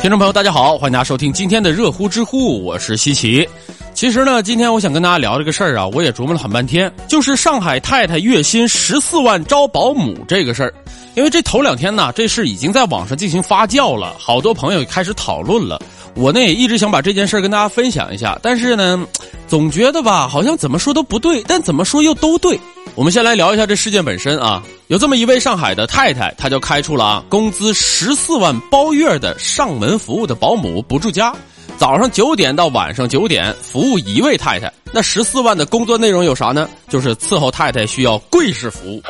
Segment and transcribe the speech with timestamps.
[0.00, 3.46] 听众朋友，大家好，欢迎大家收听今天的热乎知乎，我是西奇。
[3.94, 10.72] 其实呢，今天我想跟大家聊这个事儿啊，我也琢磨了很半天，就是上海太太月薪十四万招保姆这个事儿。
[11.16, 15.82] 因为这头两天呢，这事已经在网上进行发酵了，好多朋友开始讨论了。
[16.14, 19.04] 我呢也一直想把这件事跟大家分享一下，但是呢，
[19.48, 22.58] 总觉得吧，好像怎么说都不对，但怎么说又都对。
[22.94, 31.30] 我们先来聊一下这事件本身啊，有这么一位上海的太太，她就开出了啊，工资十四万包月的上门服务的保姆不住家，
[31.76, 34.72] 早上九点到晚上九点服务一位太太。
[34.90, 36.66] 那十四万的工作内容有啥呢？
[36.88, 39.02] 就是伺候太太需要跪式服务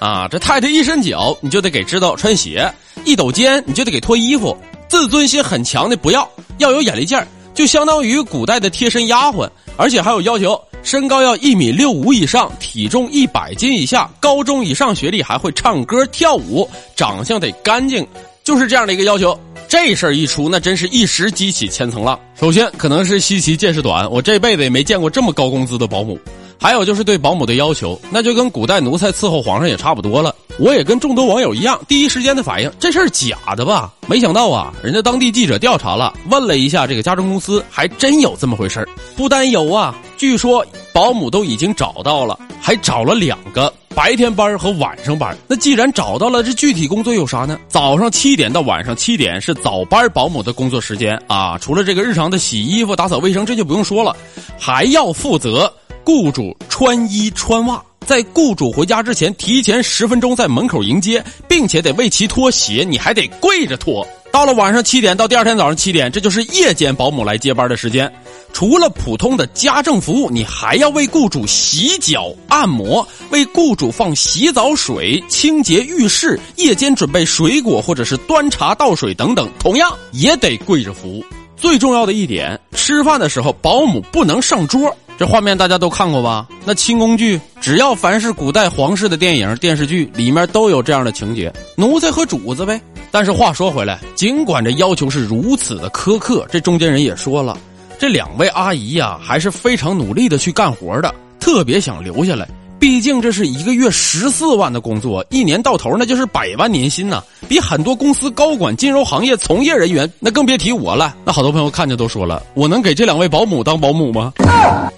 [0.00, 2.68] 啊，这太太一伸脚你就得给知道穿鞋，
[3.04, 4.56] 一抖肩你就得给脱衣服，
[4.88, 6.28] 自尊心很强的不要，
[6.58, 10.60] 要有眼力劲儿，就相当于古代的贴身丫鬟，而且还有要求。
[10.82, 18.06] 身高要一米六五以上，体重一百斤以下，高中以上学历，还会唱歌跳舞，长相得干净，
[18.42, 19.38] 就是这样的一个要求。
[19.68, 22.18] 这事儿一出，那真是一时激起千层浪。
[22.38, 26.18] 首先，可能是西奇见识短，我这辈子也没见过这么高工资的保姆。
[26.58, 30.34] 还有就是对保姆的要求，那就跟古代奴才伺候皇上也差不多了。
[30.58, 33.92] 我也跟众多网友一样，第一时间的反应，这事儿假的吧？
[34.06, 38.88] 没想到啊，人家当地记者调查了，问了一下这个家政公司，还真有这么回事儿。
[39.16, 45.36] 不单有啊，据说保姆都已经找到了，还找了两个白天班和晚上班。
[45.48, 47.58] 那既然找到了，这具体工作有啥呢？
[47.66, 54.16] 早上七点到晚上七点是早班保姆的工作时间啊，除了这个日常的洗衣服、打扫卫生，这就不用说了，
[54.56, 55.74] 还要负责。
[56.04, 64.06] 雇主穿衣穿袜，在雇主回家之前，提前十分钟在门口迎接，并且得为其脱鞋，你还得跪着脱。
[64.32, 68.10] 到了晚上七点到第二天早上七点，这就是夜间保姆来接班的时间。
[68.50, 81.24] 除了普通的家政服务，你还要为雇主洗脚、按摩，为雇主放洗澡水、清洁浴室，夜间准备水果或者是端茶倒水等等，同样也得跪着服务。
[81.56, 84.96] 最重要的一点，吃饭的时候保姆不能上桌。
[85.18, 86.48] 这画面大家都看过吧？
[86.64, 92.80] 那清宫剧，只要凡是古代皇室的电影、电视剧里面都有这样的情节，奴才和主子呗。
[93.12, 97.56] 但是话说回来，尽管这要求是如此的苛刻，这中间人也说了，
[98.00, 102.48] 这两位阿姨呀还是非常努力的去干活的，特别想留下来。
[102.82, 111.14] 毕竟这是一个月十四万的工作，一年到头那就是百万年薪呐，比很多公司高管、金融行业从业人员那更别提我了。
[111.24, 114.32] 那好多朋友看见都说了，我能给这两位保姆当保姆吗？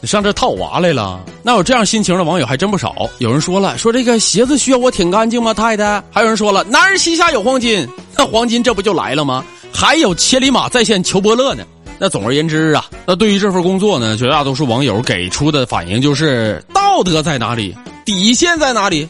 [0.01, 1.21] 你上这套娃来了？
[1.43, 2.95] 那有这样心情的网友还真不少。
[3.19, 6.03] 有人说了，说这个鞋子需要我舔干净吗，太太？
[6.11, 7.87] 还有人说了，男人膝下有黄金，
[8.17, 9.45] 那黄金这不就来了吗？
[9.71, 11.63] 还有千里马在线求伯乐呢。
[11.99, 19.09] 那总而言之啊，那对于这份工作呢，绝大多数网友给出的反应就是大道德在哪里，底线在哪里，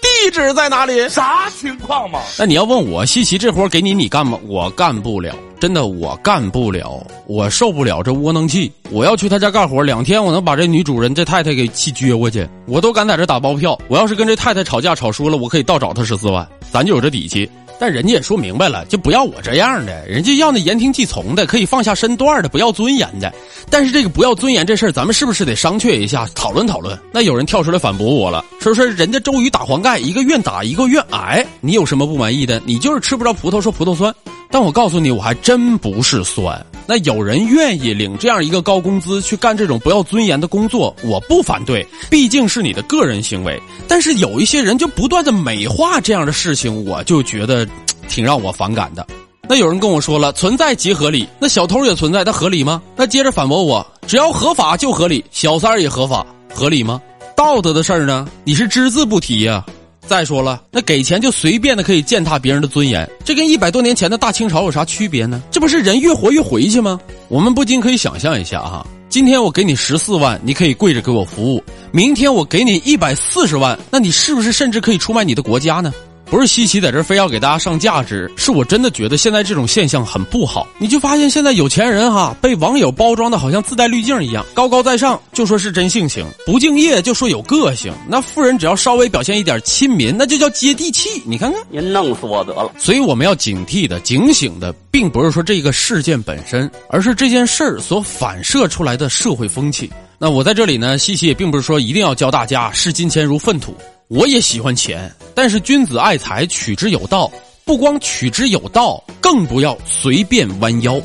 [0.00, 1.08] 地址在哪里？
[1.08, 2.20] 啥情况嘛？
[2.38, 4.38] 那你要问我，西奇这活给你，你干吗？
[4.46, 8.70] 我干不了，真的我干不了，我受不了这窝囊气。
[8.92, 13.76] 我要去他家干活，两天我能把这女主人这太太给气撅过去，我都敢在这打包票。
[13.88, 17.50] 我要是跟这太太吵架吵输了，我可以倒找他十四万，咱就有这底气。
[17.78, 23.32] 但人家也说明白了，就不要我这样的，人家要那言听计从的，可以放下身段的，不要尊严的。
[23.68, 26.98] 但是这个不要尊严这事儿，咱们是不是得商榷一下，讨论讨论？
[27.12, 32.60] 那有人跳出来反驳我了，说说人家周瑜打黄盖，一个愿打一个愿挨，你有什么不满意的？
[32.64, 34.14] 你就是吃不着葡萄说葡萄酸。
[34.50, 36.64] 但我告诉你，我还真不是酸。
[36.86, 43.60] 那有人愿意领这样一个高工资去干这种不要尊严的工作，我不反对，毕竟是你的个人行为。
[43.88, 47.66] 但是有一些人就不断的美化这样的事情，我就觉得
[48.08, 49.06] 挺让我反感的。
[49.48, 52.82] 那有人跟我说了，存在即合理，那小偷也存在，它合理吗？
[52.96, 57.00] 那接着反驳我，只要合法就合理，小三儿也合法，合理吗？
[57.36, 59.64] 道德的事儿呢，你是只字不提呀。
[60.06, 65.42] 再说了，那给钱就随便的可以践踏别人的尊严，这跟一百多年前的大清朝有啥区别呢？
[65.50, 67.00] 这不是人越活越回去吗？
[67.28, 71.60] 我们不禁可以想象一下哈，今天我给你十四万，你可以跪着给我服务；
[71.90, 75.92] 明天我给你一百四十万，那你是不是甚至可以出卖你的国家呢？
[76.30, 80.66] 不是西奇，在这非要给大家上价值，是我真的觉得现在这种现象很不好。
[80.78, 87.92] 你就发现现在有钱人哈，被网友包装的好像自带滤镜一样，高高在上就说是真性情，不敬业就说有个性。
[88.08, 91.22] 那富人只要稍微表现一点亲民，那就叫接地气。
[91.24, 92.72] 你看看，您弄死我得了。
[92.78, 99.88] 所以我们要警惕的、警醒的，并不是说这个事件本身，而是这件事儿所反射出来的社会风气。
[100.18, 103.76] 那我在这里呢，西奇也并不是说一定要教大家视金钱如粪土。
[104.08, 107.30] 我也喜欢钱，但是君子爱财，取之有道。
[107.64, 111.00] 不光取之有道，更不要随便弯腰。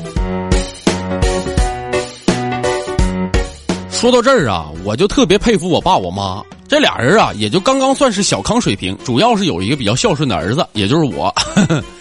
[3.90, 11.34] 说到这儿啊，我就特别佩服我爸我妈这俩人啊，也就刚刚算是小康水平，主要是有一个比较孝顺的儿子，也就是我。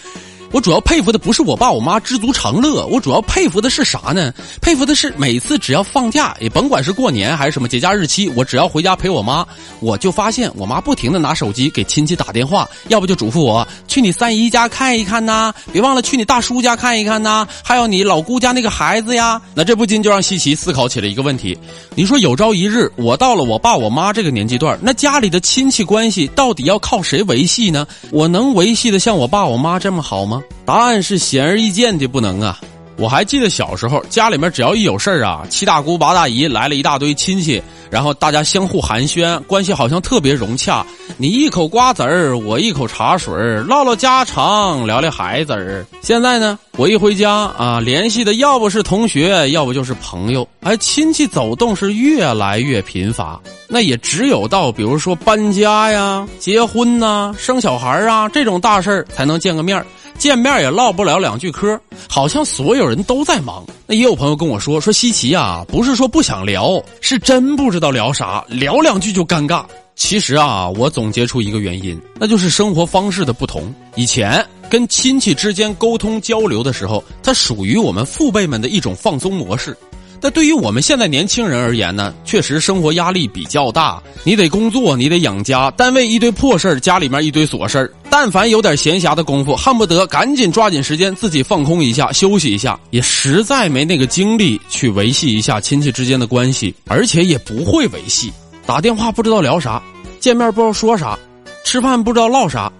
[0.51, 4.33] 我主要佩服的不是我爸我妈知足常乐，我主要佩服的是啥呢？
[4.61, 9.45] 佩服的是每次只要放假，也甭管是过年还是什么节假日期，我只要回家陪我妈，
[9.79, 19.39] 我就发现我妈不停的拿手机给亲戚打电话，要不就嘱咐我去你三姨家看一看呐，别忘了去你大叔家看一看呐，还有你老姑家那个孩子呀。
[19.53, 21.55] 那这不禁就让西奇思考起了一个问题：
[21.93, 27.85] 你说有朝一日我到了我爸我妈这个年纪段，那家里的亲戚关系到底要靠谁维系呢？
[28.09, 30.38] 我能维系的像我爸我妈这么好吗？
[30.65, 32.59] 答案是显而易见的，不能啊！
[32.97, 40.85] 我还记得小时候，家里面只要一有事儿啊，七大姑八大姨来了一大堆亲戚，然后大家相互寒暄，关系好像特别融洽。
[41.15, 43.33] 你一口瓜子儿，我一口茶水
[43.69, 45.85] 唠唠家常，聊聊孩子儿。
[46.01, 53.39] 现在呢，我一回家啊，联系的要不是同学，要不就是朋友，而亲戚走动是越来越频繁。
[53.69, 59.81] 那也只有到比如说搬家呀、结婚呐、生小孩啊这种大事儿才能见个面
[60.19, 61.79] 见面也唠不了两句嗑，
[62.09, 63.65] 好像所有人都在忙。
[63.87, 69.63] 那也有朋友跟我说，说西奇啊，不是说不想聊，是真不知道聊啥，聊两句就尴尬。
[69.95, 73.73] 其实啊，我总结出一个原因，那就是生活方式的不同。
[73.95, 79.75] 以前跟亲戚之间沟通交流的时候，它属于我们父辈们的一种放松模式。
[80.21, 87.91] 但对于我们现在年轻人而言呢，确实生活压力比较大，你得工作，你得养家，单位一堆破事儿，家里面一堆琐事儿。
[88.09, 98.31] 但凡有点闲暇的功夫，恨不得赶紧抓紧时间自己放空一下，休息一下，也实在没那个精力去维系一下亲戚之间的关系，而且也不会维系。
[98.65, 99.81] 打电话不知道聊啥，
[100.19, 101.17] 见面不知道说啥，
[101.63, 102.71] 吃饭不知道唠啥，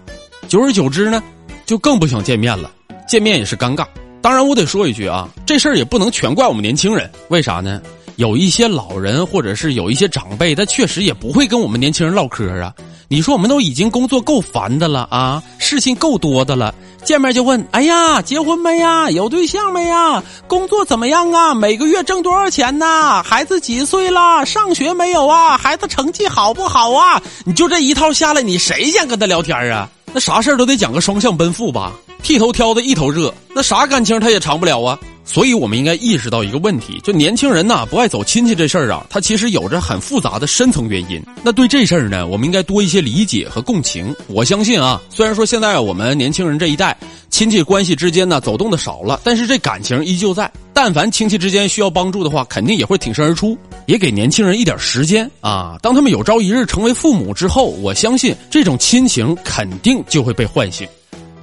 [0.48, 1.22] 久而久之呢，
[1.64, 2.70] 就更不想见面了。
[3.08, 3.84] 见面也是尴尬。
[4.22, 7.10] 当然，我得说一句啊，这事儿也不能全怪我们年轻人。
[7.28, 7.80] 为啥呢？
[8.16, 12.74] 有一些老人或者是有一些长辈，他确实也不会跟我们年轻人唠嗑啊。
[13.08, 19.10] 你说我们都已经工作够烦的了啊，事情够多的了，见面就问：哎呀，结婚没呀？
[19.10, 20.22] 有对象没呀？
[20.46, 21.54] 工作怎么样啊？
[21.54, 23.22] 每个月挣多少钱呢？
[23.22, 24.44] 孩子几岁了？
[24.44, 25.56] 上学没有啊？
[25.56, 27.22] 孩子成绩好不好啊？
[27.46, 29.88] 你就这一套下来，你谁想跟他聊天啊？
[30.12, 31.92] 那啥事都得讲个双向奔赴吧。
[32.22, 34.98] 剃头挑子一头热，那啥感情他也长不了啊。
[35.24, 41.22] 所以，我们应该意识到一个问题：就年轻人呐，不爱走亲戚这事儿啊，他其实有着很复杂的深层原因。
[41.42, 44.14] 那对这事儿呢，我们应该多一些理解和共情。
[44.26, 46.96] 我相信啊，虽然说现在我们年轻人这一代
[47.30, 50.50] 亲戚关系之间呢走动的少了，但是这感情依旧在。
[50.82, 53.54] 但凡亲戚之间需要帮助的话，肯定也会挺身而出。
[53.84, 60.88] 也给年轻人一点时间啊，当他们有朝一日成为父母之后，我相信这种亲情肯定就会被唤醒。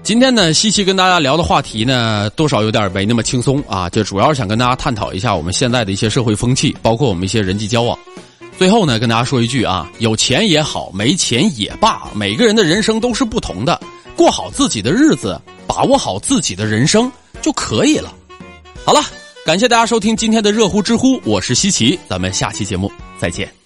[0.02, 7.96] 今天呢，西西跟大家聊的话题呢，多少有点没那么轻松啊，就主要是想跟大家探讨一下我们现在的一些社会风气，包括我们一些人际交往。
[8.58, 13.80] 最后呢，跟大家说一句啊，有钱也好，没钱也罢，每个人的人生都是不同的，
[14.16, 18.12] 过好自己的日子，把握好自己的人生就可以了。
[18.84, 19.02] 好了，
[19.48, 23.57] 感谢大家收听今天的热乎知乎，我是西奇，咱们下期节目再见。